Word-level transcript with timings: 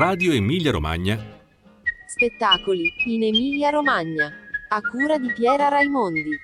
Radio 0.00 0.32
Emilia 0.32 0.72
Romagna. 0.72 1.22
Spettacoli 2.06 2.90
in 3.04 3.22
Emilia 3.22 3.68
Romagna. 3.68 4.32
A 4.68 4.80
cura 4.80 5.18
di 5.18 5.30
Piera 5.34 5.68
Raimondi. 5.68 6.38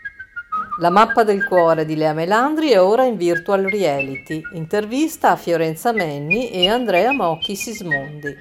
La 0.78 0.90
mappa 0.90 1.24
del 1.24 1.46
cuore 1.46 1.86
di 1.86 1.96
Lea 1.96 2.12
Melandri 2.12 2.68
è 2.68 2.78
ora 2.82 3.04
in 3.04 3.16
virtual 3.16 3.62
reality. 3.62 4.42
Intervista 4.52 5.30
a 5.30 5.36
Fiorenza 5.36 5.92
Menni 5.92 6.50
e 6.50 6.68
Andrea 6.68 7.12
Mocchi 7.12 7.56
Sismondi. 7.56 8.36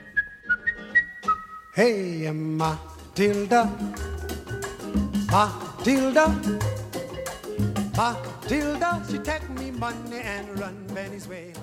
Hey, 1.73 2.29
Matilda, 2.29 3.73
Matilda, 5.31 6.39
Matilda, 7.95 8.34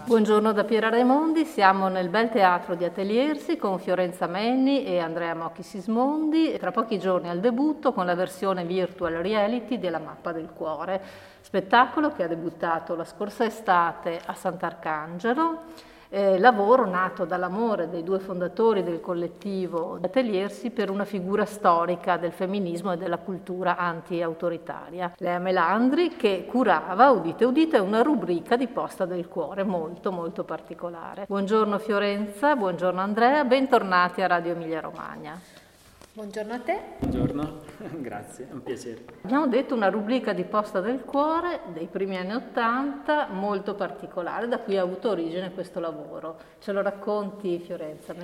Buongiorno 0.04 0.52
da 0.52 0.64
Piera 0.64 0.88
Raimondi, 0.88 1.44
siamo 1.44 1.86
nel 1.86 2.08
bel 2.08 2.28
teatro 2.28 2.74
di 2.74 2.82
Ateliersi 2.82 3.56
con 3.56 3.78
Fiorenza 3.78 4.26
Menni 4.26 4.84
e 4.84 4.98
Andrea 4.98 5.36
Mocchi 5.36 5.62
Sismondi, 5.62 6.56
tra 6.58 6.72
pochi 6.72 6.98
giorni 6.98 7.28
al 7.28 7.38
debutto 7.38 7.92
con 7.92 8.04
la 8.04 8.16
versione 8.16 8.64
virtual 8.64 9.12
reality 9.12 9.78
della 9.78 10.00
Mappa 10.00 10.32
del 10.32 10.48
Cuore, 10.52 11.00
spettacolo 11.40 12.10
che 12.10 12.24
ha 12.24 12.28
debuttato 12.28 12.96
la 12.96 13.04
scorsa 13.04 13.44
estate 13.44 14.20
a 14.26 14.34
Sant'Arcangelo 14.34 15.90
eh, 16.12 16.38
lavoro 16.38 16.84
nato 16.84 17.24
dall'amore 17.24 17.88
dei 17.88 18.02
due 18.02 18.18
fondatori 18.18 18.82
del 18.82 19.00
collettivo 19.00 19.98
Ateliersi 20.02 20.70
per 20.70 20.90
una 20.90 21.06
figura 21.06 21.46
storica 21.46 22.18
del 22.18 22.32
femminismo 22.32 22.92
e 22.92 22.96
della 22.98 23.16
cultura 23.16 23.78
anti-autoritaria. 23.78 25.14
Lea 25.16 25.38
Melandri 25.38 26.16
che 26.16 26.44
curava, 26.46 27.10
udite 27.10 27.46
udite, 27.46 27.78
una 27.78 28.02
rubrica 28.02 28.56
di 28.56 28.68
Posta 28.68 29.06
del 29.06 29.26
Cuore 29.26 29.64
molto 29.64 30.12
molto 30.12 30.44
particolare. 30.44 31.24
Buongiorno 31.26 31.78
Fiorenza, 31.78 32.54
buongiorno 32.56 33.00
Andrea, 33.00 33.44
bentornati 33.44 34.20
a 34.20 34.26
Radio 34.26 34.52
Emilia 34.52 34.80
Romagna. 34.80 35.61
Buongiorno 36.14 36.52
a 36.52 36.58
te. 36.58 36.78
Buongiorno, 36.98 37.60
grazie, 37.96 38.46
è 38.50 38.52
un 38.52 38.62
piacere. 38.62 39.02
Abbiamo 39.22 39.46
detto 39.46 39.74
una 39.74 39.88
rubrica 39.88 40.34
di 40.34 40.44
Posta 40.44 40.82
del 40.82 41.04
Cuore 41.04 41.60
dei 41.72 41.86
primi 41.86 42.18
anni 42.18 42.34
Ottanta, 42.34 43.28
molto 43.28 43.74
particolare, 43.74 44.46
da 44.46 44.58
cui 44.58 44.76
ha 44.76 44.82
avuto 44.82 45.08
origine 45.08 45.54
questo 45.54 45.80
lavoro. 45.80 46.38
Ce 46.58 46.70
lo 46.70 46.82
racconti 46.82 47.58
Fiorenza? 47.60 48.14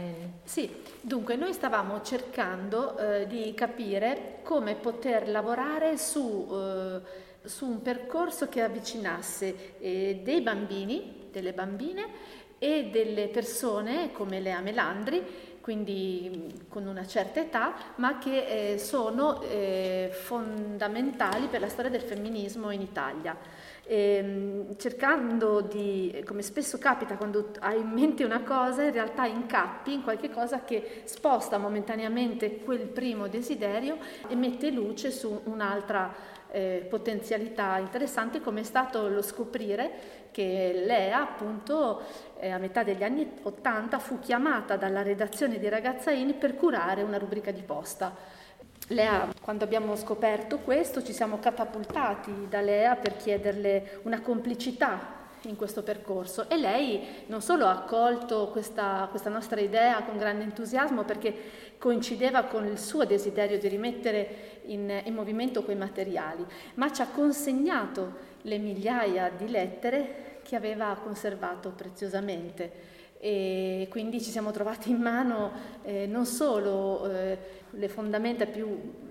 Sì, 0.44 0.70
dunque 1.00 1.36
noi 1.36 1.54
stavamo 1.54 2.02
cercando 2.02 2.98
eh, 2.98 3.26
di 3.26 3.54
capire 3.54 4.40
come 4.42 4.74
poter 4.74 5.26
lavorare 5.26 5.96
su, 5.96 6.46
eh, 6.50 7.00
su 7.48 7.66
un 7.66 7.80
percorso 7.80 8.50
che 8.50 8.60
avvicinasse 8.60 9.78
eh, 9.78 10.20
dei 10.22 10.42
bambini, 10.42 11.28
delle 11.32 11.54
bambine 11.54 12.06
e 12.58 12.90
delle 12.90 13.28
persone 13.28 14.10
come 14.12 14.40
Lea 14.40 14.60
Melandri 14.60 15.24
quindi 15.68 16.64
con 16.70 16.86
una 16.86 17.06
certa 17.06 17.40
età, 17.40 17.74
ma 17.96 18.16
che 18.16 18.72
eh, 18.72 18.78
sono 18.78 19.42
eh, 19.42 20.08
fondamentali 20.10 21.46
per 21.48 21.60
la 21.60 21.68
storia 21.68 21.90
del 21.90 22.00
femminismo 22.00 22.70
in 22.70 22.80
Italia. 22.80 23.36
E, 23.84 24.14
ehm, 24.16 24.78
cercando 24.78 25.60
di, 25.60 26.24
come 26.26 26.40
spesso 26.40 26.78
capita 26.78 27.18
quando 27.18 27.50
hai 27.58 27.80
in 27.80 27.90
mente 27.90 28.24
una 28.24 28.40
cosa, 28.44 28.82
in 28.82 28.92
realtà 28.92 29.26
incappi 29.26 29.92
in 29.92 30.02
qualche 30.02 30.30
cosa 30.30 30.64
che 30.64 31.02
sposta 31.04 31.58
momentaneamente 31.58 32.60
quel 32.60 32.86
primo 32.86 33.28
desiderio 33.28 33.98
e 34.26 34.34
mette 34.36 34.70
luce 34.70 35.10
su 35.10 35.38
un'altra 35.44 36.14
eh, 36.50 36.86
potenzialità 36.88 37.78
interessante 37.78 38.40
come 38.40 38.60
è 38.60 38.64
stato 38.64 39.08
lo 39.08 39.22
scoprire 39.22 40.26
che 40.30 40.82
Lea 40.84 41.20
appunto 41.20 42.02
eh, 42.38 42.50
a 42.50 42.58
metà 42.58 42.82
degli 42.82 43.02
anni 43.02 43.28
80 43.42 43.98
fu 43.98 44.18
chiamata 44.18 44.76
dalla 44.76 45.02
redazione 45.02 45.58
di 45.58 45.68
Ragazzaini 45.68 46.34
per 46.34 46.54
curare 46.54 47.02
una 47.02 47.18
rubrica 47.18 47.50
di 47.50 47.62
posta. 47.62 48.14
Lea, 48.88 49.28
quando 49.42 49.64
abbiamo 49.64 49.96
scoperto 49.96 50.58
questo 50.60 51.02
ci 51.02 51.12
siamo 51.12 51.38
catapultati 51.38 52.46
da 52.48 52.60
Lea 52.60 52.96
per 52.96 53.16
chiederle 53.16 54.00
una 54.04 54.20
complicità 54.20 55.17
in 55.42 55.56
questo 55.56 55.82
percorso 55.82 56.48
e 56.48 56.56
lei 56.56 57.24
non 57.26 57.40
solo 57.40 57.66
ha 57.66 57.70
accolto 57.70 58.48
questa, 58.48 59.06
questa, 59.10 59.30
nostra 59.30 59.60
idea 59.60 60.02
con 60.02 60.16
grande 60.16 60.44
entusiasmo 60.44 61.04
perché 61.04 61.34
coincideva 61.78 62.44
con 62.44 62.66
il 62.66 62.78
suo 62.78 63.04
desiderio 63.04 63.58
di 63.58 63.68
rimettere 63.68 64.60
in, 64.66 65.02
in 65.04 65.14
movimento 65.14 65.62
quei 65.62 65.76
materiali, 65.76 66.44
ma 66.74 66.90
ci 66.92 67.02
ha 67.02 67.08
consegnato 67.08 68.26
le 68.42 68.58
migliaia 68.58 69.30
di 69.30 69.48
lettere 69.48 70.40
che 70.42 70.56
aveva 70.56 70.96
conservato 71.02 71.70
preziosamente 71.70 72.96
e 73.20 73.88
quindi 73.90 74.20
ci 74.22 74.30
siamo 74.30 74.52
trovati 74.52 74.90
in 74.90 75.00
mano 75.00 75.50
eh, 75.82 76.06
non 76.06 76.24
solo 76.24 77.10
eh, 77.10 77.38
le 77.70 77.88
fondamenta 77.88 78.46
più 78.46 79.06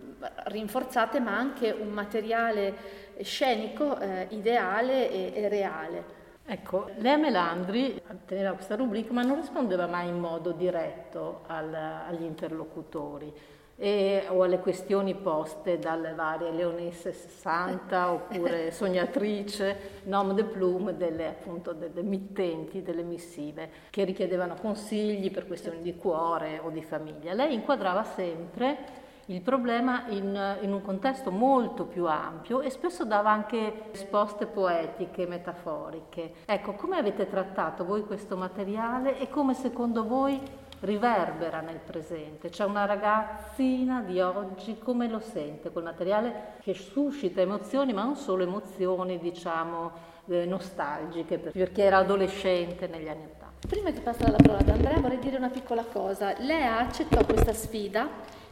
rinforzate 0.45 1.19
ma 1.19 1.37
anche 1.37 1.71
un 1.71 1.89
materiale 1.89 2.75
scenico 3.21 3.99
eh, 3.99 4.27
ideale 4.29 5.11
e, 5.11 5.31
e 5.35 5.49
reale. 5.49 6.16
Ecco, 6.49 6.89
Lea 6.99 7.17
Melandri 7.17 8.01
teneva 8.25 8.53
questa 8.53 8.75
rubrica 8.75 9.11
ma 9.11 9.21
non 9.21 9.35
rispondeva 9.35 9.85
mai 9.85 10.07
in 10.07 10.17
modo 10.17 10.53
diretto 10.53 11.41
al, 11.47 11.73
agli 11.73 12.23
interlocutori 12.23 13.33
e, 13.75 14.23
o 14.29 14.43
alle 14.43 14.59
questioni 14.59 15.13
poste 15.13 15.77
dalle 15.77 16.13
varie 16.13 16.51
Leonesse 16.51 17.11
60 17.11 18.11
oppure 18.15 18.71
Sognatrice, 18.71 20.01
Nom 20.03 20.33
de 20.33 20.45
Plume, 20.45 20.95
delle, 20.95 21.27
appunto, 21.27 21.73
delle 21.73 22.01
mittenti, 22.01 22.81
delle 22.81 23.03
missive 23.03 23.69
che 23.89 24.05
richiedevano 24.05 24.55
consigli 24.55 25.29
per 25.29 25.47
questioni 25.47 25.81
di 25.81 25.97
cuore 25.97 26.59
o 26.63 26.69
di 26.69 26.81
famiglia. 26.81 27.33
Lei 27.33 27.55
inquadrava 27.55 28.05
sempre 28.05 29.05
il 29.27 29.41
problema 29.41 30.07
in, 30.09 30.57
in, 30.61 30.71
un 30.71 30.81
contesto 30.81 31.31
molto 31.31 31.85
più 31.85 32.05
ampio 32.05 32.61
e 32.61 32.69
spesso 32.69 33.03
dava 33.03 33.29
anche 33.29 33.89
risposte 33.91 34.45
poetiche, 34.45 35.27
metaforiche. 35.27 36.31
Ecco, 36.45 36.73
come 36.73 36.97
avete 36.97 37.27
trattato 37.27 37.83
voi 37.83 38.03
questo 38.05 38.37
materiale 38.37 39.19
e 39.19 39.29
come 39.29 39.53
secondo 39.53 40.05
voi 40.05 40.39
riverbera 40.79 41.59
nel 41.59 41.79
presente? 41.79 42.49
C'è 42.49 42.63
una 42.63 42.85
ragazzina 42.85 44.01
di 44.01 44.21
oggi, 44.21 44.77
come 44.77 45.09
lo 45.09 45.19
sente 45.19 45.71
quel 45.71 45.83
materiale 45.83 46.53
che 46.61 46.73
suscita 46.73 47.41
emozioni, 47.41 47.91
ma 47.91 48.03
non 48.03 48.15
solo 48.15 48.43
emozioni, 48.43 49.19
diciamo, 49.19 49.91
eh, 50.27 50.45
nostalgiche, 50.45 51.37
perché 51.37 51.83
era 51.83 51.97
adolescente 51.97 52.87
negli 52.87 53.09
anni 53.09 53.25
Ottanta. 53.25 53.67
Prima 53.67 53.91
che 53.91 53.99
passare 53.99 54.31
la 54.31 54.37
parola 54.37 54.59
ad 54.59 54.69
Andrea 54.69 54.99
vorrei 54.99 55.19
dire 55.19 55.35
una 55.35 55.49
piccola 55.49 55.83
cosa. 55.83 56.33
Lei 56.39 56.63
accettò 56.63 57.25
questa 57.25 57.51
sfida 57.51 58.07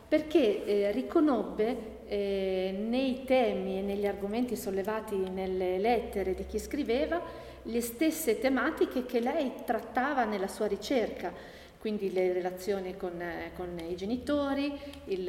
perché 0.07 0.66
eh, 0.66 0.91
riconobbe 0.91 1.93
eh, 2.07 2.75
nei 2.77 3.23
temi 3.25 3.79
e 3.79 3.81
negli 3.81 4.05
argomenti 4.05 4.55
sollevati 4.55 5.16
nelle 5.29 5.79
lettere 5.79 6.35
di 6.35 6.45
chi 6.45 6.59
scriveva 6.59 7.21
le 7.63 7.81
stesse 7.81 8.39
tematiche 8.39 9.05
che 9.05 9.19
lei 9.19 9.51
trattava 9.66 10.23
nella 10.23 10.47
sua 10.47 10.67
ricerca, 10.67 11.33
quindi 11.79 12.11
le 12.11 12.31
relazioni 12.31 12.95
con, 12.95 13.21
con 13.55 13.79
i 13.79 13.95
genitori, 13.95 14.71
il, 15.05 15.23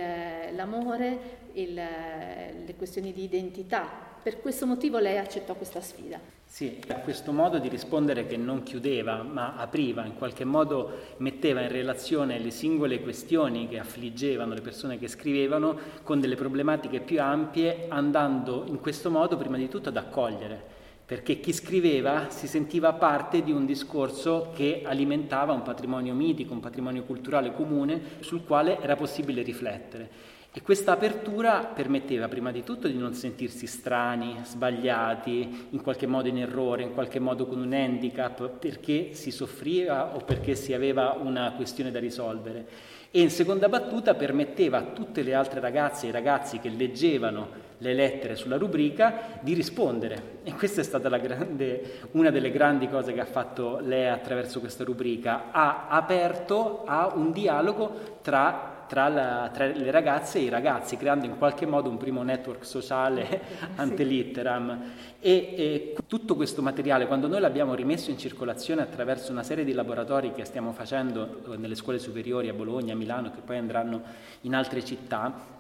l'amore, 0.54 1.19
il, 1.53 1.72
le 1.72 2.75
questioni 2.76 3.12
di 3.12 3.25
identità. 3.25 4.14
Per 4.26 4.41
questo 4.41 4.66
motivo 4.66 4.98
lei 4.98 5.19
accettò 5.19 5.54
questa 5.54 5.81
sfida. 5.81 6.19
Sì, 6.44 6.81
questo 7.04 7.31
modo 7.31 7.59
di 7.59 7.69
rispondere 7.69 8.26
che 8.26 8.37
non 8.37 8.64
chiudeva 8.64 9.22
ma 9.22 9.54
apriva, 9.54 10.04
in 10.04 10.16
qualche 10.16 10.44
modo 10.44 10.91
metteva 11.19 11.60
in 11.60 11.69
relazione 11.69 12.41
le 12.41 12.50
singole 12.50 13.00
questioni 13.03 13.69
che 13.69 13.78
affliggevano 13.78 14.53
le 14.53 14.62
persone 14.62 14.98
che 14.98 15.06
scrivevano 15.06 15.78
con 16.03 16.19
delle 16.19 16.34
problematiche 16.34 16.98
più 16.98 17.22
ampie, 17.22 17.87
andando 17.87 18.64
in 18.66 18.81
questo 18.81 19.12
modo 19.12 19.37
prima 19.37 19.59
di 19.59 19.69
tutto 19.69 19.91
ad 19.91 19.97
accogliere, 19.97 20.60
perché 21.06 21.38
chi 21.38 21.53
scriveva 21.53 22.28
si 22.28 22.48
sentiva 22.48 22.94
parte 22.94 23.44
di 23.44 23.53
un 23.53 23.64
discorso 23.64 24.50
che 24.56 24.82
alimentava 24.84 25.52
un 25.52 25.62
patrimonio 25.62 26.14
mitico, 26.14 26.52
un 26.52 26.58
patrimonio 26.58 27.05
culturale 27.05 27.52
comune 27.52 28.02
sul 28.19 28.44
quale 28.44 28.81
era 28.81 28.96
possibile 28.96 29.43
riflettere. 29.43 30.34
E 30.56 30.62
questa 30.62 30.93
apertura 30.93 31.70
permetteva 31.75 32.29
prima 32.29 32.50
di 32.50 32.64
tutto 32.64 32.88
di 32.88 32.97
non 32.97 33.12
sentirsi 33.12 33.67
strani, 33.67 34.38
sbagliati, 34.43 35.67
in 35.69 35.82
qualche 35.82 36.06
modo 36.06 36.29
in 36.29 36.38
errore, 36.38 36.82
in 36.82 36.94
qualche 36.94 37.19
modo 37.19 37.44
con 37.44 37.61
un 37.61 37.75
handicap, 37.75 38.49
perché 38.49 39.12
si 39.12 39.31
soffriva 39.31 40.14
o 40.14 40.20
perché 40.20 40.55
si 40.55 40.73
aveva 40.73 41.14
una 41.20 41.53
questione 41.56 41.91
da 41.91 41.99
risolvere. 41.99 42.67
E 43.11 43.20
in 43.20 43.29
seconda 43.29 43.69
battuta 43.69 44.14
permetteva 44.14 44.79
a 44.79 44.82
tutte 44.94 45.23
le 45.23 45.35
altre 45.35 45.61
ragazze 45.61 46.08
e 46.08 46.11
ragazzi 46.11 46.58
che 46.58 46.70
leggevano 46.70 47.64
le 47.76 47.93
lettere 47.93 48.35
sulla 48.35 48.56
rubrica 48.56 49.38
di 49.41 49.53
rispondere. 49.53 50.38
E 50.43 50.55
questa 50.55 50.81
è 50.81 50.85
stata 50.85 51.14
grande, 51.19 51.99
una 52.12 52.31
delle 52.31 52.50
grandi 52.50 52.88
cose 52.88 53.12
che 53.12 53.20
ha 53.20 53.26
fatto 53.26 53.79
lei 53.82 54.08
attraverso 54.08 54.61
questa 54.61 54.85
rubrica. 54.85 55.50
Ha 55.50 55.88
aperto 55.88 56.85
a 56.87 57.12
un 57.14 57.31
dialogo 57.31 58.20
tra 58.23 58.75
tra, 58.87 59.09
la, 59.09 59.50
tra, 59.53 59.67
le 59.67 59.91
ragazze 59.91 60.38
e 60.38 60.43
i 60.43 60.49
ragazzi, 60.49 60.97
creando 60.97 61.27
in 61.27 61.38
qualche 61.38 61.67
modo 61.67 61.88
un 61.88 61.97
primo 61.97 62.23
network 62.23 62.65
sociale 62.65 63.41
ante 63.77 64.05
litteram. 64.05 64.83
E, 65.21 65.55
e, 65.56 65.97
tutto 66.06 66.37
questo 66.37 66.62
materiale, 66.62 67.06
quando 67.06 67.27
noi 67.27 67.41
l'abbiamo 67.41 67.75
rimesso 67.75 68.11
in 68.11 68.19
circolazione 68.19 68.83
attraverso 68.83 69.33
una 69.33 69.43
serie 69.43 69.65
di 69.65 69.73
laboratori 69.73 70.33
che 70.33 70.44
stiamo 70.44 70.73
facendo 70.73 71.43
nelle 71.56 71.75
scuole 71.75 71.99
superiori 71.99 72.49
a 72.49 72.53
Bologna, 72.55 72.93
a 72.93 72.97
Milano, 72.97 73.31
che 73.31 73.41
poi 73.44 73.59
andranno 73.59 74.03
in 74.43 74.55
altre 74.55 74.85
città, 74.85 75.55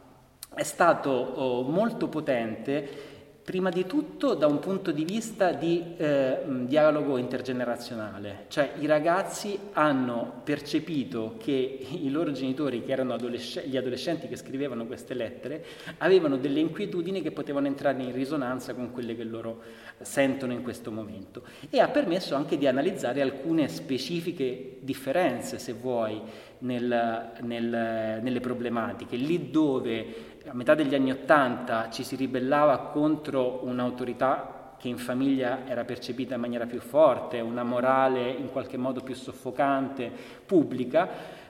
è 0.54 0.62
stato 0.62 1.10
oh, 1.10 1.62
molto 1.62 2.08
potente 2.08 3.14
Prima 3.46 3.70
di 3.70 3.86
tutto 3.86 4.34
da 4.34 4.48
un 4.48 4.58
punto 4.58 4.90
di 4.90 5.04
vista 5.04 5.52
di 5.52 5.80
eh, 5.98 6.38
dialogo 6.64 7.16
intergenerazionale, 7.16 8.46
cioè 8.48 8.72
i 8.80 8.86
ragazzi 8.86 9.56
hanno 9.74 10.40
percepito 10.42 11.36
che 11.38 11.52
i 11.52 12.10
loro 12.10 12.32
genitori, 12.32 12.82
che 12.82 12.90
erano 12.90 13.14
adolesc- 13.14 13.64
gli 13.64 13.76
adolescenti 13.76 14.26
che 14.26 14.34
scrivevano 14.34 14.84
queste 14.86 15.14
lettere, 15.14 15.64
avevano 15.98 16.38
delle 16.38 16.58
inquietudini 16.58 17.22
che 17.22 17.30
potevano 17.30 17.68
entrare 17.68 18.02
in 18.02 18.12
risonanza 18.12 18.74
con 18.74 18.90
quelle 18.90 19.14
che 19.14 19.22
loro 19.22 19.62
sentono 20.00 20.52
in 20.52 20.64
questo 20.64 20.90
momento. 20.90 21.44
E 21.70 21.78
ha 21.78 21.86
permesso 21.86 22.34
anche 22.34 22.58
di 22.58 22.66
analizzare 22.66 23.20
alcune 23.20 23.68
specifiche 23.68 24.78
differenze, 24.80 25.60
se 25.60 25.72
vuoi, 25.72 26.20
nel, 26.58 27.32
nel, 27.42 28.20
nelle 28.22 28.40
problematiche, 28.40 29.14
lì 29.14 29.50
dove 29.50 30.34
a 30.48 30.54
metà 30.54 30.74
degli 30.74 30.94
anni 30.94 31.10
Ottanta 31.10 31.90
ci 31.90 32.04
si 32.04 32.14
ribellava 32.14 32.78
contro 32.78 33.60
un'autorità 33.64 34.74
che 34.78 34.88
in 34.88 34.98
famiglia 34.98 35.66
era 35.66 35.84
percepita 35.84 36.34
in 36.34 36.40
maniera 36.40 36.66
più 36.66 36.80
forte, 36.80 37.40
una 37.40 37.64
morale 37.64 38.30
in 38.30 38.50
qualche 38.50 38.76
modo 38.76 39.00
più 39.00 39.14
soffocante, 39.14 40.10
pubblica, 40.44 41.08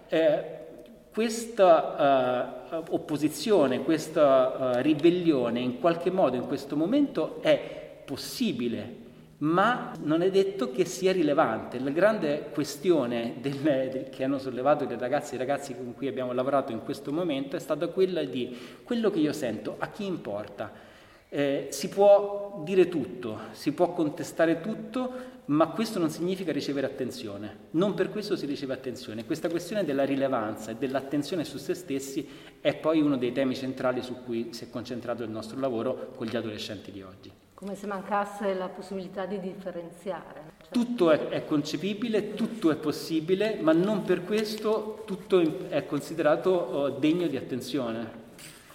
eh, 0.08 0.64
questa 1.12 2.64
uh, 2.70 2.94
opposizione, 2.94 3.82
questa 3.82 4.74
uh, 4.76 4.82
ribellione 4.82 5.60
in 5.60 5.80
qualche 5.80 6.10
modo 6.10 6.36
in 6.36 6.46
questo 6.46 6.76
momento 6.76 7.40
è 7.40 8.02
possibile 8.04 9.04
ma 9.38 9.92
non 10.02 10.22
è 10.22 10.30
detto 10.30 10.70
che 10.70 10.84
sia 10.84 11.12
rilevante. 11.12 11.78
La 11.78 11.90
grande 11.90 12.48
questione 12.52 13.34
del, 13.40 14.08
che 14.10 14.24
hanno 14.24 14.38
sollevato 14.38 14.86
le 14.86 14.96
ragazze 14.98 15.32
e 15.32 15.34
i 15.36 15.38
ragazzi 15.38 15.74
con 15.74 15.94
cui 15.94 16.08
abbiamo 16.08 16.32
lavorato 16.32 16.72
in 16.72 16.82
questo 16.82 17.12
momento 17.12 17.56
è 17.56 17.60
stata 17.60 17.88
quella 17.88 18.22
di 18.24 18.56
quello 18.82 19.10
che 19.10 19.18
io 19.18 19.32
sento, 19.32 19.76
a 19.78 19.88
chi 19.88 20.06
importa? 20.06 20.84
Eh, 21.28 21.68
si 21.70 21.88
può 21.88 22.62
dire 22.64 22.88
tutto, 22.88 23.38
si 23.50 23.72
può 23.72 23.92
contestare 23.92 24.60
tutto, 24.60 25.34
ma 25.46 25.68
questo 25.68 25.98
non 25.98 26.08
significa 26.08 26.50
ricevere 26.50 26.86
attenzione. 26.86 27.56
Non 27.72 27.94
per 27.94 28.10
questo 28.10 28.36
si 28.36 28.46
riceve 28.46 28.72
attenzione. 28.72 29.26
Questa 29.26 29.48
questione 29.48 29.84
della 29.84 30.04
rilevanza 30.04 30.70
e 30.70 30.76
dell'attenzione 30.76 31.44
su 31.44 31.58
se 31.58 31.74
stessi 31.74 32.26
è 32.60 32.74
poi 32.74 33.00
uno 33.00 33.16
dei 33.16 33.32
temi 33.32 33.54
centrali 33.54 34.02
su 34.02 34.22
cui 34.24 34.52
si 34.52 34.64
è 34.64 34.70
concentrato 34.70 35.22
il 35.24 35.30
nostro 35.30 35.60
lavoro 35.60 36.12
con 36.16 36.26
gli 36.26 36.36
adolescenti 36.36 36.90
di 36.90 37.02
oggi. 37.02 37.30
Come 37.56 37.74
se 37.74 37.86
mancasse 37.86 38.52
la 38.52 38.68
possibilità 38.68 39.24
di 39.24 39.40
differenziare. 39.40 40.52
Cioè... 40.60 40.72
Tutto 40.72 41.10
è, 41.10 41.28
è, 41.28 41.46
concepibile, 41.46 42.34
tutto 42.34 42.70
è 42.70 42.76
possibile, 42.76 43.56
ma 43.62 43.72
non 43.72 44.02
per 44.02 44.24
questo 44.24 45.04
tutto 45.06 45.40
è 45.70 45.86
considerato 45.86 46.50
oh, 46.50 46.90
degno 46.90 47.26
di 47.26 47.38
attenzione. 47.38 48.24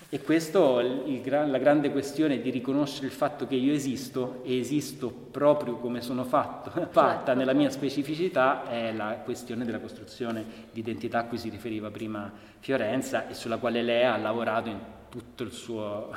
E 0.09 0.19
questa 0.23 0.59
la 0.59 1.57
grande 1.59 1.91
questione 1.91 2.41
di 2.41 2.49
riconoscere 2.49 3.05
il 3.05 3.11
fatto 3.11 3.45
che 3.45 3.53
io 3.53 3.71
esisto 3.71 4.41
e 4.43 4.57
esisto 4.57 5.11
proprio 5.11 5.75
come 5.75 6.01
sono 6.01 6.23
fatto, 6.23 6.71
fatta 6.89 7.17
certo. 7.17 7.33
nella 7.35 7.53
mia 7.53 7.69
specificità 7.69 8.67
è 8.67 8.91
la 8.93 9.21
questione 9.23 9.63
della 9.63 9.79
costruzione 9.79 10.43
di 10.71 10.79
identità 10.79 11.19
a 11.19 11.25
cui 11.25 11.37
si 11.37 11.49
riferiva 11.49 11.91
prima 11.91 12.31
Fiorenza 12.57 13.27
e 13.27 13.35
sulla 13.35 13.57
quale 13.57 13.83
lei 13.83 14.05
ha 14.05 14.17
lavorato 14.17 14.69
in 14.69 14.79
tutto 15.07 15.43
il 15.43 15.51
suo 15.51 16.09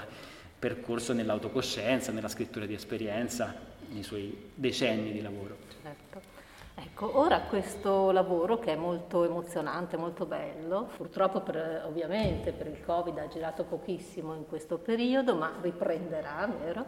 percorso 0.65 1.13
nell'autocoscienza, 1.13 2.11
nella 2.11 2.29
scrittura 2.29 2.65
di 2.65 2.73
esperienza, 2.73 3.55
nei 3.91 4.03
suoi 4.03 4.51
decenni 4.55 5.13
di 5.13 5.21
lavoro. 5.21 5.59
Certo. 5.83 6.33
Ecco, 6.77 7.19
ora 7.19 7.41
questo 7.41 8.11
lavoro 8.13 8.59
che 8.59 8.73
è 8.73 8.75
molto 8.75 9.25
emozionante, 9.25 9.99
molto 9.99 10.25
bello, 10.25 10.89
purtroppo 10.97 11.43
per, 11.43 11.85
ovviamente 11.87 12.53
per 12.53 12.69
il 12.69 12.83
Covid 12.83 13.19
ha 13.19 13.29
girato 13.29 13.65
pochissimo 13.65 14.35
in 14.35 14.47
questo 14.47 14.79
periodo, 14.79 15.35
ma 15.35 15.53
riprenderà, 15.61 16.51
vero? 16.59 16.87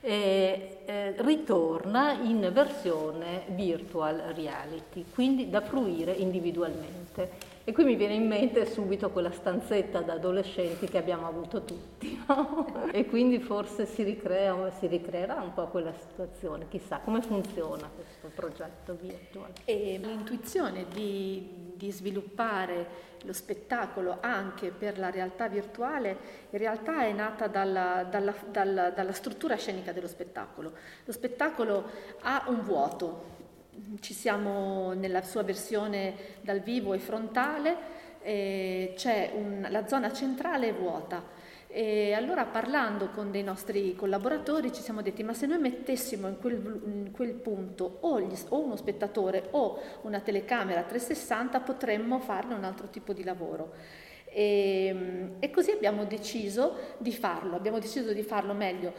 E, 0.00 0.82
eh, 0.84 1.14
ritorna 1.18 2.12
in 2.12 2.48
versione 2.52 3.46
virtual 3.48 4.32
reality, 4.32 5.06
quindi 5.12 5.50
da 5.50 5.60
fruire 5.60 6.12
individualmente. 6.12 7.56
E 7.68 7.72
qui 7.72 7.84
mi 7.84 7.96
viene 7.96 8.14
in 8.14 8.26
mente 8.26 8.64
subito 8.64 9.10
quella 9.10 9.30
stanzetta 9.30 10.00
da 10.00 10.14
adolescenti 10.14 10.86
che 10.86 10.96
abbiamo 10.96 11.26
avuto 11.26 11.64
tutti, 11.64 12.18
no? 12.26 12.90
e 12.90 13.04
quindi 13.04 13.40
forse 13.40 13.84
si, 13.84 14.04
ricrea, 14.04 14.70
si 14.70 14.86
ricreerà 14.86 15.34
un 15.34 15.52
po' 15.52 15.66
quella 15.66 15.92
situazione, 15.92 16.66
chissà 16.70 17.00
come 17.00 17.20
funziona 17.20 17.90
questo 17.94 18.30
progetto 18.34 18.96
virtuale. 18.98 19.52
E 19.66 20.00
l'intuizione 20.02 20.86
di, 20.90 21.74
di 21.74 21.90
sviluppare 21.90 22.86
lo 23.24 23.34
spettacolo 23.34 24.16
anche 24.22 24.70
per 24.70 24.98
la 24.98 25.10
realtà 25.10 25.46
virtuale 25.48 26.16
in 26.48 26.58
realtà 26.58 27.02
è 27.02 27.12
nata 27.12 27.48
dalla, 27.48 28.02
dalla, 28.08 28.34
dalla, 28.50 28.88
dalla 28.88 29.12
struttura 29.12 29.56
scenica 29.56 29.92
dello 29.92 30.08
spettacolo. 30.08 30.72
Lo 31.04 31.12
spettacolo 31.12 31.84
ha 32.22 32.44
un 32.46 32.62
vuoto, 32.62 33.36
ci 34.00 34.14
siamo 34.14 34.92
nella 34.92 35.22
sua 35.22 35.42
versione 35.42 36.14
dal 36.40 36.60
vivo 36.60 36.94
e 36.94 36.98
frontale, 36.98 37.76
eh, 38.22 38.92
c'è 38.96 39.32
un, 39.34 39.66
la 39.68 39.86
zona 39.86 40.12
centrale 40.12 40.68
è 40.68 40.74
vuota. 40.74 41.36
E 41.70 42.14
allora 42.14 42.46
parlando 42.46 43.10
con 43.10 43.30
dei 43.30 43.42
nostri 43.42 43.94
collaboratori 43.94 44.72
ci 44.72 44.80
siamo 44.80 45.02
detti 45.02 45.22
ma 45.22 45.34
se 45.34 45.44
noi 45.44 45.58
mettessimo 45.58 46.26
in 46.26 46.38
quel, 46.38 46.54
in 46.54 47.10
quel 47.12 47.34
punto 47.34 47.98
o, 48.00 48.20
gli, 48.20 48.34
o, 48.48 48.64
uno 48.64 48.74
spettatore 48.74 49.48
o 49.50 49.78
una 50.02 50.20
telecamera 50.20 50.82
360 50.82 51.60
potremmo 51.60 52.20
farne 52.20 52.54
un 52.54 52.64
altro 52.64 52.88
tipo 52.88 53.12
di 53.12 53.22
lavoro. 53.22 53.74
E, 54.24 55.34
e 55.38 55.50
così 55.50 55.70
abbiamo 55.70 56.04
deciso 56.04 56.96
di 56.98 57.12
farlo, 57.12 57.56
abbiamo 57.56 57.78
deciso 57.78 58.12
di 58.12 58.22
farlo 58.22 58.54
meglio 58.54 58.92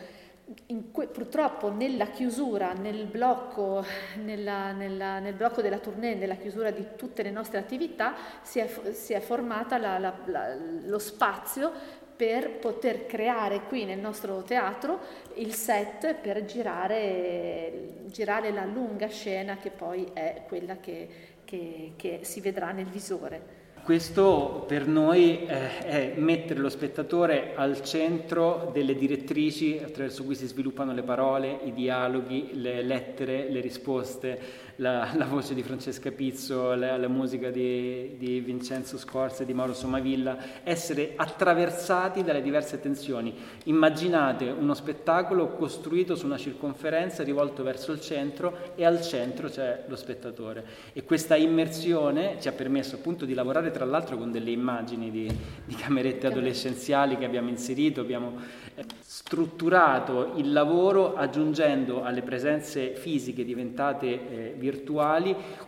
que, 0.91 1.07
purtroppo 1.07 1.71
nella 1.71 2.07
chiusura, 2.07 2.73
nel 2.73 3.05
blocco, 3.05 3.85
nella, 4.23 4.71
nella, 4.71 5.19
nel 5.19 5.33
blocco, 5.33 5.61
della 5.61 5.79
tournée, 5.79 6.15
nella 6.15 6.35
chiusura 6.35 6.71
di 6.71 6.85
tutte 6.95 7.23
le 7.23 7.31
nostre 7.31 7.59
attività, 7.59 8.15
si 8.41 8.59
è, 8.59 8.67
si 8.91 9.13
è 9.13 9.19
formata 9.19 9.77
la, 9.77 9.99
la, 9.99 10.13
la, 10.25 10.55
lo 10.55 10.99
spazio 10.99 11.71
per 12.15 12.57
poter 12.57 13.05
creare 13.05 13.61
qui 13.63 13.85
nel 13.85 13.99
nostro 13.99 14.41
teatro 14.43 14.99
il 15.35 15.53
set 15.53 16.15
per 16.15 16.43
girare, 16.43 18.03
girare 18.07 18.51
la 18.51 18.65
lunga 18.65 19.07
scena 19.07 19.55
che 19.57 19.69
poi 19.69 20.09
è 20.13 20.43
quella 20.45 20.77
che, 20.77 21.07
che, 21.45 21.93
che 21.95 22.19
si 22.23 22.41
vedrà 22.41 22.71
nel 22.71 22.87
visore. 22.87 23.58
Questo 23.83 24.65
per 24.67 24.87
noi 24.87 25.45
eh, 25.45 25.79
è 25.79 26.13
mettere 26.17 26.59
lo 26.59 26.69
spettatore 26.69 27.53
al 27.55 27.81
centro 27.83 28.69
delle 28.71 28.95
direttrici 28.95 29.79
attraverso 29.83 30.23
cui 30.23 30.35
si 30.35 30.45
sviluppano 30.45 30.93
le 30.93 31.01
parole, 31.01 31.59
i 31.63 31.73
dialoghi, 31.73 32.51
le 32.53 32.83
lettere, 32.83 33.49
le 33.49 33.59
risposte, 33.61 34.39
la, 34.79 35.09
la 35.15 35.25
voce 35.25 35.53
di 35.53 35.63
Francesca 35.63 36.11
Pizzo, 36.11 36.73
la, 36.73 36.97
la 36.97 37.07
musica 37.07 37.49
di, 37.49 38.15
di, 38.17 38.39
Vincenzo 38.39 38.97
Scorza 38.97 39.43
e 39.43 39.45
di 39.45 39.53
Mauro 39.53 39.73
Somavilla, 39.73 40.37
essere 40.63 41.13
attraversati 41.15 42.23
dalle 42.23 42.41
diverse 42.41 42.79
tensioni. 42.79 43.33
Immaginate 43.65 44.49
uno 44.49 44.73
spettacolo 44.73 45.49
costruito 45.49 46.15
su 46.15 46.25
una 46.25 46.37
circonferenza 46.37 47.23
rivolto 47.23 47.61
verso 47.63 47.91
il 47.91 48.01
centro 48.01 48.73
e 48.75 48.85
al 48.85 49.01
centro 49.01 49.49
c'è 49.49 49.83
lo 49.87 49.95
spettatore. 49.95 50.65
E 50.93 51.03
questa 51.03 51.35
immersione 51.35 52.37
ci 52.39 52.47
ha 52.47 52.53
permesso 52.53 52.95
appunto 52.95 53.25
di 53.25 53.33
lavorare 53.33 53.71
tra 53.71 53.85
l'altro 53.85 54.17
con 54.17 54.31
delle 54.31 54.51
immagini 54.51 55.11
di, 55.11 55.29
di 55.65 55.75
camerette 55.75 56.27
adolescenziali 56.27 57.17
che 57.17 57.25
abbiamo 57.25 57.49
inserito, 57.49 58.01
abbiamo 58.01 58.37
eh, 58.75 58.83
strutturato 59.01 60.33
il 60.37 60.53
lavoro 60.53 61.15
aggiungendo 61.15 62.03
alle 62.03 62.21
presenze 62.21 62.95
fisiche 62.95 63.43
diventate 63.43 64.07
eh, 64.07 64.53
virtuali 64.57 64.67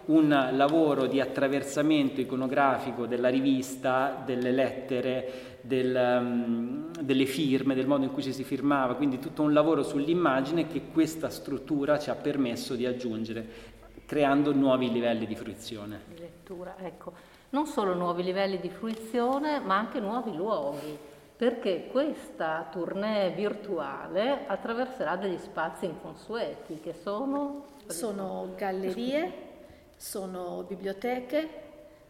un 0.05 0.50
lavoro 0.53 1.08
di 1.08 1.20
attraversamento 1.20 2.22
iconografico 2.22 3.05
della 3.05 3.29
rivista, 3.29 4.22
delle 4.25 4.51
lettere, 4.51 5.60
del, 5.62 6.20
um, 6.20 6.91
delle 7.00 7.25
firme, 7.25 7.75
del 7.75 7.88
modo 7.88 8.03
in 8.03 8.12
cui 8.12 8.24
ci 8.24 8.34
si 8.34 8.43
firmava, 8.43 8.96
quindi 8.96 9.20
tutto 9.20 9.41
un 9.41 9.53
lavoro 9.53 9.84
sull'immagine 9.84 10.67
che 10.67 10.84
questa 10.91 11.29
struttura 11.29 12.00
ci 12.00 12.10
ha 12.10 12.15
permesso 12.15 12.75
di 12.75 12.86
aggiungere, 12.86 13.46
creando 14.05 14.53
nuovi 14.53 14.91
livelli 14.91 15.25
di 15.25 15.36
fruizione. 15.36 16.01
Lettura, 16.17 16.75
ecco. 16.79 17.13
Non 17.51 17.65
solo 17.65 17.93
nuovi 17.93 18.24
livelli 18.24 18.60
di 18.60 18.70
fruizione, 18.70 19.60
ma 19.60 19.77
anche 19.77 20.00
nuovi 20.00 20.34
luoghi, 20.34 20.98
perché 21.41 21.88
questa 21.88 22.67
tournée 22.71 23.31
virtuale 23.31 24.45
attraverserà 24.45 25.15
degli 25.15 25.39
spazi 25.39 25.86
inconsueti 25.86 26.79
che 26.79 26.93
sono 26.93 27.65
sono 27.88 28.53
gallerie, 28.55 29.33
sono 29.95 30.63
biblioteche, 30.67 31.50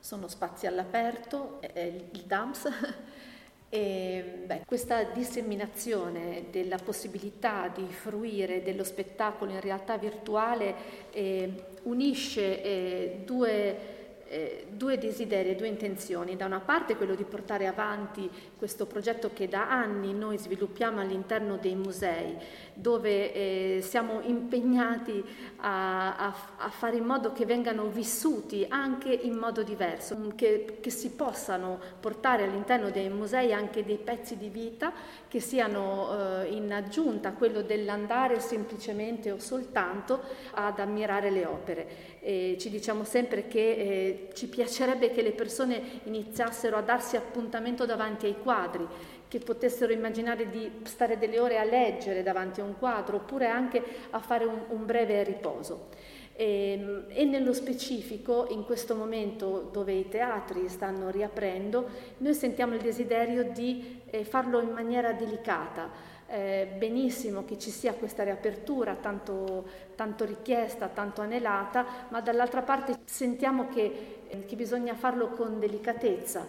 sono 0.02 0.28
spazi 0.28 0.68
all'aperto, 0.68 1.62
il 1.74 2.24
DAMS. 2.26 2.68
E, 3.74 4.44
beh, 4.48 4.64
questa 4.66 5.04
disseminazione 5.04 6.48
della 6.52 6.76
possibilità 6.76 7.72
di 7.74 7.88
fruire 7.88 8.62
dello 8.64 8.84
spettacolo 8.84 9.52
in 9.52 9.62
realtà 9.62 9.98
virtuale 9.98 10.76
eh, 11.12 11.78
unisce 11.84 12.62
eh, 12.62 13.22
due 13.24 13.91
eh, 14.32 14.66
due 14.72 14.98
desideri, 14.98 15.56
due 15.56 15.68
intenzioni. 15.68 16.38
Da 16.38 16.46
una 16.46 16.62
parte 16.62 16.96
quello 16.96 17.16
di 17.16 17.26
portare 17.26 17.68
avanti 17.68 18.30
questo 18.58 18.86
progetto 18.86 19.32
che 19.34 19.50
da 19.50 19.70
anni 19.70 20.14
noi 20.14 20.38
sviluppiamo 20.38 21.02
all'interno 21.02 21.58
dei 21.58 21.76
musei, 21.76 22.38
dove 22.74 23.34
eh, 23.34 23.82
siamo 23.82 24.22
impegnati 24.22 25.24
a, 25.58 26.16
a, 26.16 26.36
a, 26.58 26.70
fare 26.70 26.96
in 26.96 27.04
modo 27.04 27.34
che 27.34 27.46
vengano 27.46 27.88
vissuti 27.88 28.66
anche 28.70 29.12
in 29.12 29.36
modo 29.36 29.64
diverso, 29.64 30.18
che, 30.36 30.78
che 30.80 30.90
si 30.90 31.12
possano 31.12 31.78
portare 32.00 32.44
all'interno 32.44 32.90
dei 32.90 33.10
musei 33.10 33.52
anche 33.52 33.84
dei 33.84 33.98
pezzi 33.98 34.38
di 34.38 34.48
vita 34.48 34.94
che 35.28 35.42
siano 35.42 36.44
eh, 36.44 36.54
in 36.54 36.72
aggiunta 36.72 37.30
a 37.30 37.34
quello 37.34 37.62
dell'andare 37.62 38.40
semplicemente 38.40 39.32
o 39.32 39.40
soltanto 39.40 40.22
ad 40.52 40.80
ammirare 40.80 41.30
le 41.30 41.46
opere. 41.46 41.88
E 42.22 42.56
ci 42.60 42.70
diciamo 42.70 43.04
sempre 43.04 43.48
che 43.48 44.21
ci 44.34 44.48
piacerebbe 44.48 45.12
che 45.12 45.22
le 45.22 45.32
persone 45.32 45.82
iniziassero 46.04 46.78
a 46.78 46.82
darsi 46.82 47.16
appuntamento 47.16 47.86
davanti 47.86 48.26
ai 48.26 48.38
quadri, 48.42 48.88
che 49.28 49.40
potessero 49.40 49.94
immaginare 49.94 50.50
di 50.50 50.70
stare 50.84 51.18
delle 51.18 51.40
ore 51.40 51.58
a 51.58 51.64
leggere 51.64 52.24
davanti 52.24 52.60
a 52.60 52.66
un 52.66 52.78
quadro 52.78 53.18
oppure 53.18 53.48
anche 53.48 53.82
a 54.10 54.20
fare 54.20 54.46
un, 54.46 54.60
un 54.70 54.86
breve 54.86 55.24
riposo. 55.24 55.90
E, 56.36 56.72
ehm, 56.74 57.06
e, 57.08 57.26
nello 57.26 57.54
specifico, 57.54 58.48
in 58.50 58.64
questo 58.64 58.96
momento 58.96 59.70
dove 59.72 59.94
i 59.94 60.10
teatri 60.10 60.68
stanno 60.70 61.10
riaprendo, 61.10 61.88
noi 62.18 62.34
sentiamo 62.34 62.76
il 62.76 62.82
desiderio 62.82 63.44
di 63.52 64.02
eh, 64.06 64.24
farlo 64.24 64.62
in 64.62 64.70
maniera 64.70 65.14
delicata. 65.14 66.10
Eh, 66.28 66.68
benissimo 66.78 67.44
che 67.44 67.60
ci 67.60 67.72
sia 67.72 67.94
questa 67.94 68.24
riapertura 68.24 68.96
tanto, 68.96 69.66
tanto 69.96 70.24
richiesta, 70.24 70.88
tanto 70.88 71.20
anelata, 71.22 71.86
ma 72.10 72.22
dall'altra 72.22 72.62
parte 72.62 73.00
sentiamo 73.04 73.68
che 73.68 74.20
che 74.46 74.56
bisogna 74.56 74.96
farlo 74.96 75.30
con 75.30 75.60
delicatezza, 75.60 76.48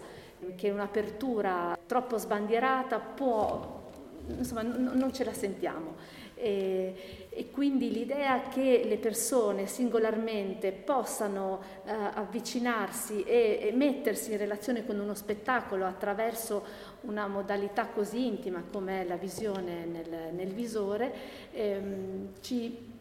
che 0.55 0.69
un'apertura 0.69 1.77
troppo 1.85 2.17
sbandierata 2.17 2.99
può, 2.99 3.81
insomma, 4.27 4.61
n- 4.61 4.91
non 4.93 5.13
ce 5.13 5.23
la 5.23 5.33
sentiamo. 5.33 5.95
E, 6.43 7.27
e, 7.29 7.49
quindi 7.51 7.89
l'idea 7.89 8.41
che 8.49 8.83
le 8.83 8.97
persone 8.97 9.65
singolarmente 9.65 10.73
possano 10.73 11.61
eh, 11.85 11.91
avvicinarsi 11.91 13.23
e, 13.23 13.59
e, 13.61 13.71
mettersi 13.71 14.33
in 14.33 14.37
relazione 14.37 14.85
con 14.85 14.99
uno 14.99 15.15
spettacolo 15.15 15.85
attraverso 15.85 16.65
una 17.01 17.27
modalità 17.27 17.85
così 17.85 18.27
intima 18.27 18.61
come 18.69 19.05
la 19.05 19.15
visione 19.15 19.85
nel, 19.85 20.33
nel 20.33 20.49
visore 20.49 21.13
ehm, 21.53 22.33
ci 22.41 22.91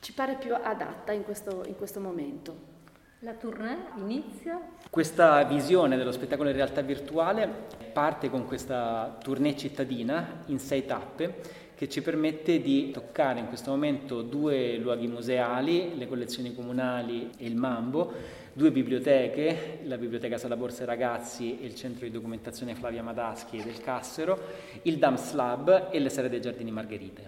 ci 0.00 0.12
pare 0.12 0.34
più 0.34 0.54
adatta 0.54 1.12
in 1.12 1.24
questo, 1.24 1.64
in 1.66 1.76
questo 1.76 1.98
momento. 1.98 2.73
La 3.24 3.32
tournée 3.32 3.78
inizia? 3.96 4.60
Questa 4.90 5.44
visione 5.44 5.96
dello 5.96 6.12
spettacolo 6.12 6.50
in 6.50 6.56
realtà 6.56 6.82
virtuale 6.82 7.48
parte 7.90 8.28
con 8.28 8.44
questa 8.44 9.16
tournée 9.18 9.56
cittadina 9.56 10.42
in 10.48 10.58
sei 10.58 10.84
tappe 10.84 11.40
che 11.74 11.88
ci 11.88 12.02
permette 12.02 12.60
di 12.60 12.90
toccare 12.90 13.40
in 13.40 13.48
questo 13.48 13.70
momento 13.70 14.20
due 14.20 14.76
luoghi 14.76 15.06
museali, 15.06 15.96
le 15.96 16.06
collezioni 16.06 16.54
comunali 16.54 17.30
e 17.38 17.46
il 17.46 17.56
Mambo, 17.56 18.12
due 18.52 18.70
biblioteche, 18.70 19.78
la 19.84 19.96
Biblioteca 19.96 20.36
Sala 20.36 20.58
Borsa 20.58 20.84
Ragazzi 20.84 21.58
e 21.58 21.64
il 21.64 21.74
Centro 21.74 22.04
di 22.04 22.12
Documentazione 22.12 22.74
Flavia 22.74 23.02
Madaschi 23.02 23.62
del 23.62 23.80
Cassero, 23.80 24.38
il 24.82 24.98
Dams 24.98 25.32
Lab 25.32 25.88
e 25.90 25.98
le 25.98 26.10
Sere 26.10 26.28
dei 26.28 26.42
Giardini 26.42 26.70
Margherita. 26.70 27.22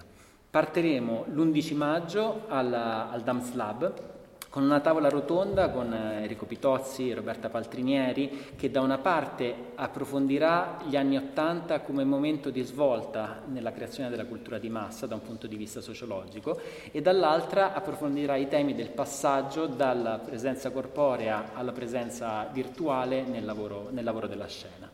Partiremo 0.51 1.25
l'11 1.33 1.75
maggio 1.75 2.43
alla, 2.49 3.09
al 3.09 3.23
Dams 3.23 3.55
Lab 3.55 4.15
con 4.57 4.65
una 4.65 4.81
tavola 4.81 5.11
rotonda 5.11 5.69
con 5.69 5.93
eh, 5.93 6.23
Enrico 6.23 6.47
Pitozzi 6.47 7.11
e 7.11 7.15
Roberta 7.15 7.51
Paltrinieri 7.51 8.55
che 8.57 8.71
da 8.71 8.81
una 8.81 8.97
parte 8.97 9.55
approfondirà 9.75 10.79
gli 10.89 10.97
anni 10.97 11.19
Ottanta 11.19 11.81
come 11.81 12.05
momento 12.05 12.49
di 12.49 12.63
svolta 12.63 13.43
nella 13.49 13.71
creazione 13.71 14.09
della 14.09 14.25
cultura 14.25 14.57
di 14.57 14.71
massa 14.71 15.07
da 15.07 15.15
un 15.15 15.21
punto 15.21 15.47
di 15.47 15.57
vista 15.57 15.83
sociologico 15.83 16.59
e 16.91 17.03
dall'altra 17.03 17.75
approfondirà 17.75 18.37
i 18.37 18.49
temi 18.49 18.75
del 18.75 18.89
passaggio 18.89 19.67
dalla 19.67 20.21
presenza 20.25 20.71
corporea 20.71 21.51
alla 21.53 21.73
presenza 21.73 22.49
virtuale 22.51 23.25
nel 23.25 23.45
lavoro, 23.45 23.89
nel 23.91 24.05
lavoro 24.05 24.27
della 24.27 24.49
scena. 24.49 24.91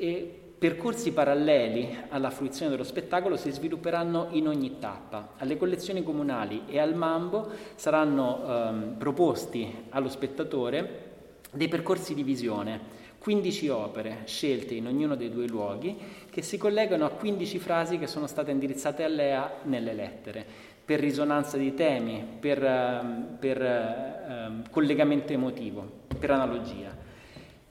E 0.00 0.38
Percorsi 0.58 1.12
paralleli 1.12 1.96
alla 2.08 2.30
fruizione 2.30 2.72
dello 2.72 2.82
spettacolo 2.82 3.36
si 3.36 3.48
svilupperanno 3.52 4.26
in 4.30 4.48
ogni 4.48 4.80
tappa. 4.80 5.34
Alle 5.36 5.56
collezioni 5.56 6.02
comunali 6.02 6.64
e 6.66 6.80
al 6.80 6.96
Mambo 6.96 7.48
saranno 7.76 8.42
ehm, 8.44 8.94
proposti 8.98 9.84
allo 9.90 10.08
spettatore 10.08 11.06
dei 11.52 11.68
percorsi 11.68 12.12
di 12.12 12.24
visione, 12.24 12.80
15 13.18 13.68
opere 13.68 14.22
scelte 14.24 14.74
in 14.74 14.88
ognuno 14.88 15.14
dei 15.14 15.30
due 15.30 15.46
luoghi 15.46 15.96
che 16.28 16.42
si 16.42 16.58
collegano 16.58 17.04
a 17.04 17.10
15 17.10 17.58
frasi 17.60 17.96
che 17.96 18.08
sono 18.08 18.26
state 18.26 18.50
indirizzate 18.50 19.04
a 19.04 19.08
Lea 19.08 19.58
nelle 19.62 19.92
lettere, 19.92 20.44
per 20.84 20.98
risonanza 20.98 21.56
di 21.56 21.72
temi, 21.74 22.26
per, 22.40 22.64
ehm, 22.64 23.36
per 23.38 23.62
eh, 23.62 24.50
collegamento 24.72 25.32
emotivo, 25.32 25.88
per 26.18 26.32
analogia. 26.32 27.06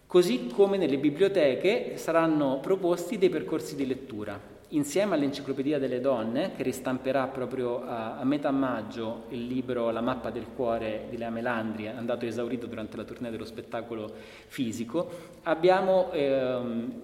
Così 0.08 0.48
come 0.48 0.78
nelle 0.78 1.00
biblioteche 1.00 1.98
saranno 1.98 2.60
proposti 2.62 3.18
dei 3.18 3.28
percorsi 3.28 3.76
di 3.76 3.86
lettura. 3.86 4.40
Insieme 4.70 5.16
all'Enciclopedia 5.16 5.80
delle 5.80 6.00
donne, 6.00 6.54
che 6.56 6.64
ristamperà 6.64 7.28
proprio 7.28 7.84
a, 7.84 8.18
a 8.18 8.24
metà 8.24 8.50
maggio 8.52 9.24
il 9.32 9.46
libro 9.46 9.92
La 9.92 10.00
mappa 10.00 10.30
del 10.30 10.46
cuore 10.56 11.08
di 11.10 11.18
Lea 11.18 11.30
Melandri, 11.30 11.90
andato 11.90 12.26
esaurito 12.26 12.68
durante 12.68 12.96
la 12.96 13.04
tournée 13.04 13.32
dello 13.32 13.44
spettacolo 13.44 14.14
fisico, 14.48 15.10
abbiamo, 15.44 16.10
ehm, 16.14 17.02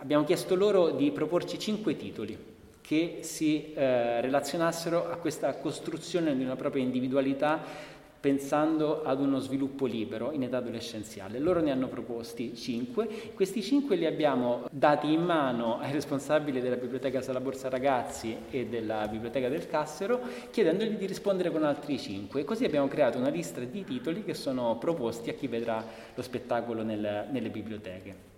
abbiamo 0.00 0.24
chiesto 0.24 0.54
loro 0.54 0.90
di 0.90 1.12
proporci 1.12 1.58
cinque 1.58 1.96
titoli 1.96 2.52
che 2.82 3.20
si 3.22 3.72
eh, 3.72 4.20
relazionassero 4.20 5.10
a 5.10 5.16
questa 5.16 5.54
costruzione 5.54 6.36
di 6.36 6.44
una 6.44 6.56
propria 6.56 6.82
individualità 6.82 7.62
pensando 8.24 9.02
ad 9.02 9.20
uno 9.20 9.38
sviluppo 9.38 9.84
libero 9.84 10.32
in 10.32 10.44
età 10.44 10.56
adolescenziale. 10.56 11.38
Loro 11.38 11.60
ne 11.60 11.70
hanno 11.70 11.88
proposti 11.88 12.56
cinque, 12.56 13.06
questi 13.34 13.60
cinque 13.60 13.96
li 13.96 14.06
abbiamo 14.06 14.66
dati 14.70 15.12
in 15.12 15.22
mano 15.22 15.78
ai 15.78 15.92
responsabili 15.92 16.62
della 16.62 16.76
Biblioteca 16.76 17.20
Sala 17.20 17.40
Borsa 17.40 17.68
Ragazzi 17.68 18.34
e 18.48 18.64
della 18.64 19.06
Biblioteca 19.08 19.50
del 19.50 19.66
Cassero, 19.66 20.22
chiedendogli 20.50 20.96
di 20.96 21.04
rispondere 21.04 21.50
con 21.50 21.64
altri 21.64 21.98
cinque. 21.98 22.44
Così 22.44 22.64
abbiamo 22.64 22.88
creato 22.88 23.18
una 23.18 23.28
lista 23.28 23.60
di 23.60 23.84
titoli 23.84 24.24
che 24.24 24.32
sono 24.32 24.78
proposti 24.78 25.28
a 25.28 25.34
chi 25.34 25.46
vedrà 25.46 25.84
lo 26.14 26.22
spettacolo 26.22 26.82
nel, 26.82 27.26
nelle 27.30 27.50
biblioteche 27.50 28.32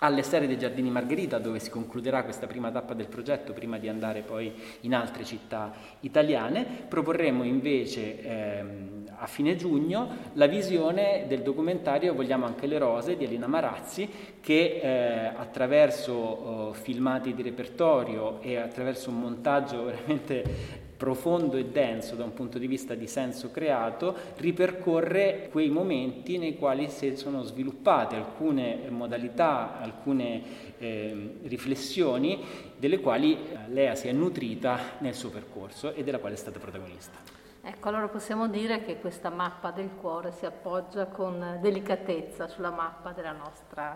alle 0.00 0.22
Sere 0.22 0.46
dei 0.46 0.58
Giardini 0.58 0.90
Margherita, 0.90 1.38
dove 1.38 1.58
si 1.58 1.70
concluderà 1.70 2.22
questa 2.22 2.46
prima 2.46 2.70
tappa 2.70 2.94
del 2.94 3.08
progetto 3.08 3.52
prima 3.52 3.78
di 3.78 3.88
andare 3.88 4.22
poi 4.22 4.52
in 4.80 4.94
altre 4.94 5.24
città 5.24 5.72
italiane. 6.00 6.64
Proporremo 6.86 7.42
invece 7.42 8.22
ehm, 8.22 9.10
a 9.16 9.26
fine 9.26 9.56
giugno 9.56 10.08
la 10.34 10.46
visione 10.46 11.24
del 11.26 11.42
documentario 11.42 12.14
Vogliamo 12.14 12.46
anche 12.46 12.66
le 12.66 12.78
rose 12.78 13.16
di 13.16 13.24
Elena 13.24 13.46
Marazzi, 13.46 14.08
che 14.40 14.80
eh, 14.80 15.32
attraverso 15.36 16.12
oh, 16.12 16.72
filmati 16.72 17.34
di 17.34 17.42
repertorio 17.42 18.40
e 18.40 18.56
attraverso 18.56 19.10
un 19.10 19.18
montaggio 19.18 19.84
veramente 19.86 20.86
profondo 20.98 21.56
e 21.56 21.66
denso 21.66 22.16
da 22.16 22.24
un 22.24 22.34
punto 22.34 22.58
di 22.58 22.66
vista 22.66 22.94
di 22.94 23.06
senso 23.06 23.52
creato, 23.52 24.14
ripercorre 24.36 25.48
quei 25.50 25.70
momenti 25.70 26.38
nei 26.38 26.58
quali 26.58 26.90
si 26.90 27.16
sono 27.16 27.42
sviluppate 27.42 28.16
alcune 28.16 28.90
modalità, 28.90 29.78
alcune 29.80 30.42
eh, 30.78 31.36
riflessioni 31.44 32.44
delle 32.76 32.98
quali 32.98 33.34
eh, 33.34 33.68
Lea 33.68 33.94
si 33.94 34.08
è 34.08 34.12
nutrita 34.12 34.78
nel 34.98 35.14
suo 35.14 35.30
percorso 35.30 35.94
e 35.94 36.02
della 36.02 36.18
quale 36.18 36.34
è 36.34 36.38
stata 36.38 36.58
protagonista. 36.58 37.16
Ecco, 37.62 37.88
allora 37.88 38.08
possiamo 38.08 38.48
dire 38.48 38.82
che 38.82 38.98
questa 38.98 39.30
mappa 39.30 39.70
del 39.70 39.90
cuore 40.00 40.32
si 40.32 40.46
appoggia 40.46 41.06
con 41.06 41.58
delicatezza 41.60 42.48
sulla 42.48 42.70
mappa 42.70 43.12
della 43.12 43.32
nostra 43.32 43.94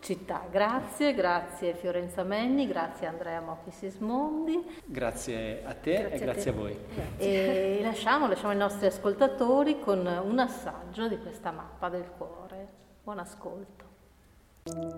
città. 0.00 0.44
Grazie, 0.50 1.14
grazie 1.14 1.74
Fiorenza 1.74 2.22
Menni, 2.22 2.66
grazie 2.66 3.06
Andrea 3.06 3.40
Mocchi 3.40 3.70
Sismondi. 3.70 4.60
Grazie 4.84 5.62
a 5.64 5.74
te 5.74 5.92
grazie 5.92 6.16
e 6.16 6.18
grazie 6.18 6.50
a, 6.50 6.54
a 6.54 6.56
voi. 6.56 6.76
Grazie. 6.94 7.78
E 7.78 7.82
lasciamo, 7.84 8.26
lasciamo 8.26 8.52
i 8.52 8.56
nostri 8.56 8.86
ascoltatori 8.86 9.78
con 9.78 9.98
un 9.98 10.38
assaggio 10.38 11.08
di 11.08 11.18
questa 11.18 11.50
mappa 11.50 11.88
del 11.88 12.10
cuore. 12.16 12.68
Buon 13.04 13.18
ascolto. 13.18 13.88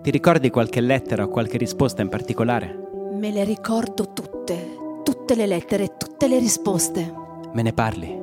Ti 0.01 0.11
ricordi 0.11 0.49
qualche 0.49 0.81
lettera 0.81 1.23
o 1.23 1.27
qualche 1.27 1.57
risposta 1.57 2.01
in 2.01 2.09
particolare? 2.09 3.09
Me 3.11 3.31
le 3.31 3.43
ricordo 3.43 4.11
tutte, 4.11 5.01
tutte 5.03 5.35
le 5.35 5.45
lettere, 5.45 5.95
tutte 5.97 6.27
le 6.27 6.39
risposte. 6.39 7.13
Me 7.53 7.61
ne 7.61 7.73
parli? 7.73 8.21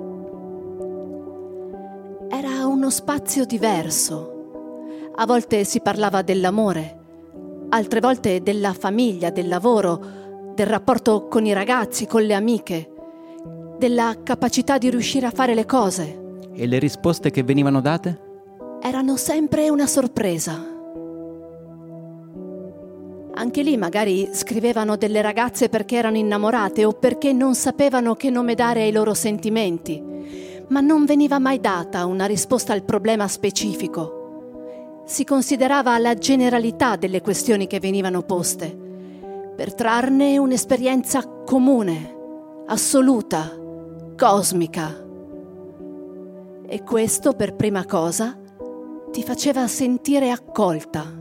Era 2.29 2.67
un 2.67 2.81
uno 2.81 2.89
spazio 2.89 3.45
diverso. 3.45 4.39
A 5.17 5.26
volte 5.26 5.64
si 5.64 5.81
parlava 5.81 6.23
dell'amore, 6.23 6.99
altre 7.71 8.00
volte 8.00 8.43
della 8.43 8.73
famiglia, 8.73 9.31
del 9.31 9.49
lavoro, 9.49 10.00
del 10.55 10.67
rapporto 10.67 11.26
con 11.29 11.45
i 11.45 11.52
ragazzi, 11.52 12.07
con 12.07 12.23
le 12.23 12.35
amiche, 12.35 12.90
della 13.79 14.14
capacità 14.23 14.79
di 14.79 14.90
riuscire 14.90 15.26
a 15.26 15.31
fare 15.31 15.55
le 15.55 15.67
cose. 15.67 16.38
E 16.55 16.67
le 16.67 16.79
risposte 16.79 17.31
che 17.31 17.43
venivano 17.43 17.81
date? 17.81 18.29
Erano 18.83 19.17
sempre 19.17 19.69
una 19.69 19.87
sorpresa. 19.87 20.79
Anche 23.33 23.62
lì 23.62 23.76
magari 23.76 24.29
scrivevano 24.33 24.97
delle 24.97 25.23
ragazze 25.23 25.69
perché 25.69 25.97
erano 25.97 26.17
innamorate 26.17 26.85
o 26.85 26.93
perché 26.93 27.33
non 27.33 27.55
sapevano 27.55 28.14
che 28.14 28.31
nome 28.31 28.55
dare 28.55 28.83
ai 28.83 28.93
loro 28.93 29.14
sentimenti, 29.14 30.02
ma 30.69 30.81
non 30.81 31.05
veniva 31.05 31.38
mai 31.38 31.61
data 31.61 32.05
una 32.05 32.26
risposta 32.26 32.73
al 32.73 32.83
problema 32.83 33.29
specifico 33.29 34.20
si 35.11 35.25
considerava 35.25 35.99
la 35.99 36.14
generalità 36.14 36.95
delle 36.95 37.21
questioni 37.21 37.67
che 37.67 37.81
venivano 37.81 38.23
poste, 38.23 38.71
per 39.57 39.75
trarne 39.75 40.38
un'esperienza 40.38 41.26
comune, 41.45 42.17
assoluta, 42.67 43.50
cosmica. 44.17 45.05
E 46.64 46.83
questo, 46.85 47.33
per 47.33 47.57
prima 47.57 47.85
cosa, 47.87 48.38
ti 49.11 49.25
faceva 49.25 49.67
sentire 49.67 50.31
accolta. 50.31 51.20